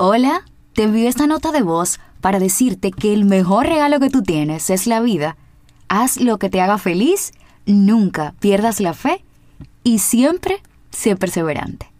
[0.00, 0.42] Hola,
[0.74, 4.70] te envío esta nota de voz para decirte que el mejor regalo que tú tienes
[4.70, 5.36] es la vida.
[5.88, 7.32] Haz lo que te haga feliz,
[7.66, 9.24] nunca pierdas la fe
[9.82, 11.90] y siempre sé perseverante.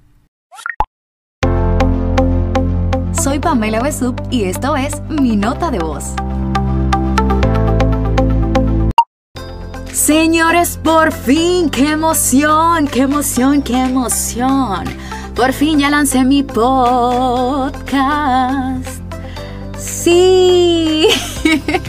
[3.20, 6.14] Soy Pamela Besup y esto es Mi Nota de Voz.
[9.92, 14.84] Señores, por fin, qué emoción, qué emoción, qué emoción.
[15.38, 17.94] Por fin ya lancé mi podcast.
[19.78, 21.06] Sí.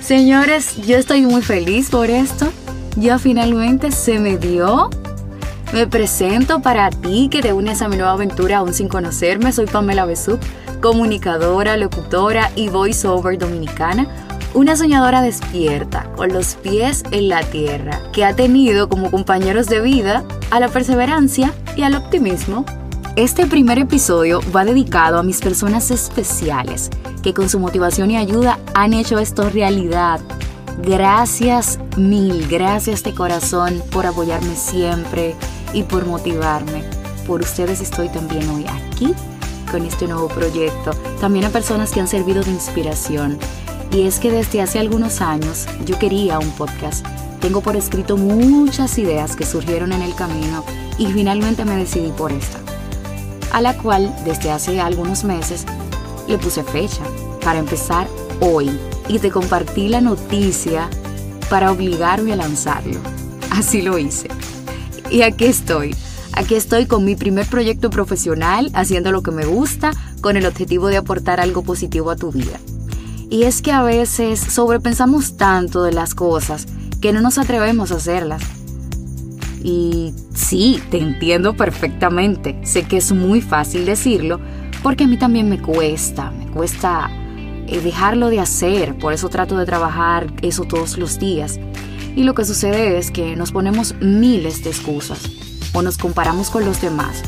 [0.00, 2.52] Señores, yo estoy muy feliz por esto.
[2.96, 4.90] Ya finalmente se me dio.
[5.72, 9.52] Me presento para ti que te unes a mi nueva aventura aún sin conocerme.
[9.52, 10.40] Soy Pamela Besup,
[10.82, 14.08] comunicadora, locutora y voiceover dominicana
[14.54, 19.80] una soñadora despierta, con los pies en la tierra, que ha tenido como compañeros de
[19.80, 22.64] vida a la perseverancia y al optimismo.
[23.16, 26.90] Este primer episodio va dedicado a mis personas especiales
[27.22, 30.20] que con su motivación y ayuda han hecho esto realidad.
[30.82, 35.34] Gracias mil, gracias de corazón por apoyarme siempre
[35.72, 36.84] y por motivarme.
[37.26, 39.14] Por ustedes estoy también hoy aquí
[39.70, 40.90] con este nuevo proyecto.
[41.20, 43.38] También a personas que han servido de inspiración
[43.90, 47.06] y es que desde hace algunos años yo quería un podcast.
[47.44, 50.64] Tengo por escrito muchas ideas que surgieron en el camino
[50.96, 52.58] y finalmente me decidí por esta,
[53.52, 55.66] a la cual desde hace algunos meses
[56.26, 57.02] le puse fecha
[57.44, 58.08] para empezar
[58.40, 58.70] hoy
[59.08, 60.88] y te compartí la noticia
[61.50, 62.98] para obligarme a lanzarlo.
[63.50, 64.28] Así lo hice.
[65.10, 65.94] Y aquí estoy.
[66.32, 69.90] Aquí estoy con mi primer proyecto profesional, haciendo lo que me gusta,
[70.22, 72.58] con el objetivo de aportar algo positivo a tu vida.
[73.28, 76.66] Y es que a veces sobrepensamos tanto de las cosas
[77.04, 78.42] que no nos atrevemos a hacerlas.
[79.62, 82.58] Y sí, te entiendo perfectamente.
[82.64, 84.40] Sé que es muy fácil decirlo
[84.82, 87.10] porque a mí también me cuesta, me cuesta
[87.66, 88.96] eh, dejarlo de hacer.
[88.96, 91.60] Por eso trato de trabajar eso todos los días.
[92.16, 95.20] Y lo que sucede es que nos ponemos miles de excusas
[95.74, 97.22] o nos comparamos con los demás.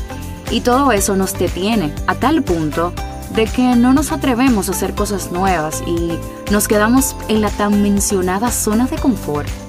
[0.49, 2.93] Y todo eso nos detiene a tal punto
[3.35, 6.17] de que no nos atrevemos a hacer cosas nuevas y
[6.51, 9.66] nos quedamos en la tan mencionada zona de confort.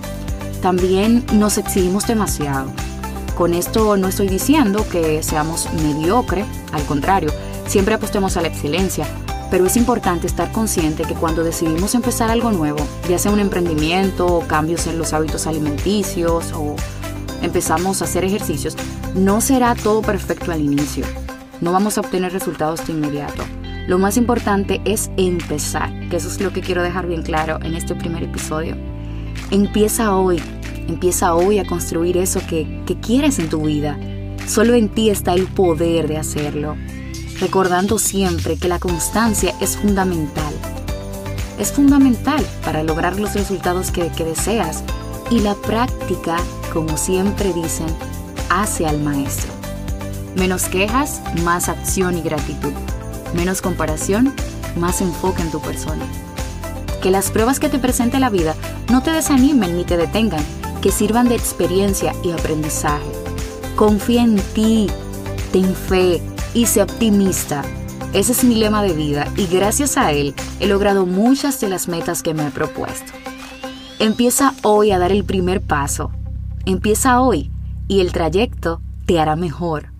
[0.63, 2.73] También nos exigimos demasiado.
[3.37, 7.31] Con esto no estoy diciendo que seamos mediocre, al contrario,
[7.67, 9.07] siempre apostemos a la excelencia,
[9.51, 14.43] pero es importante estar consciente que cuando decidimos empezar algo nuevo, ya sea un emprendimiento,
[14.49, 16.75] cambios en los hábitos alimenticios o
[17.43, 18.77] empezamos a hacer ejercicios,
[19.15, 21.07] no será todo perfecto al inicio
[21.61, 23.43] no vamos a obtener resultados de inmediato.
[23.87, 27.75] Lo más importante es empezar, que eso es lo que quiero dejar bien claro en
[27.75, 28.77] este primer episodio.
[29.51, 30.41] Empieza hoy,
[30.89, 33.99] empieza hoy a construir eso que, que quieres en tu vida.
[34.47, 36.77] Solo en ti está el poder de hacerlo,
[37.41, 40.55] recordando siempre que la constancia es fundamental.
[41.59, 44.85] Es fundamental para lograr los resultados que, que deseas
[45.31, 46.37] y la práctica,
[46.73, 47.89] como siempre dicen,
[48.49, 49.53] hace al maestro.
[50.37, 52.73] Menos quejas, más acción y gratitud.
[53.35, 54.33] Menos comparación,
[54.77, 56.07] más enfoque en tu persona.
[57.03, 58.55] Que las pruebas que te presente la vida
[58.91, 60.45] no te desanimen ni te detengan,
[60.83, 63.11] que sirvan de experiencia y aprendizaje.
[63.77, 64.89] Confía en ti,
[65.53, 66.21] ten fe
[66.55, 67.63] y sé optimista.
[68.13, 71.89] Ese es mi lema de vida y gracias a él he logrado muchas de las
[71.89, 73.13] metas que me he propuesto.
[73.99, 76.11] Empieza hoy a dar el primer paso.
[76.65, 77.51] Empieza hoy
[77.87, 79.93] y el trayecto te hará mejor.